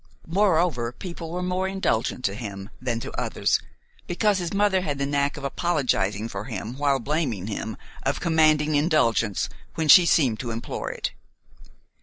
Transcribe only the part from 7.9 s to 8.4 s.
of